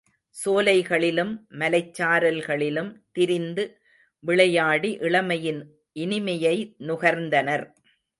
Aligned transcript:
சோலைகளிலும், 0.35 1.33
மலைச்சாரல்களிலும் 1.51 2.89
திரிந்து 3.11 3.63
விளையாடி 4.23 4.97
இளமையின் 4.99 5.61
இனிமையை 5.99 6.55
நுகர்ந்தனர். 6.79 7.65